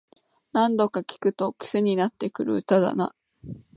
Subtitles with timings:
[0.51, 3.13] 何度か聴くとクセになってくる歌だな